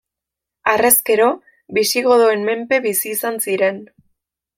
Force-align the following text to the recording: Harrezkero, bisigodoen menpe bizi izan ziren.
Harrezkero, 0.71 1.27
bisigodoen 1.77 2.47
menpe 2.47 2.81
bizi 2.87 3.13
izan 3.17 3.39
ziren. 3.49 3.79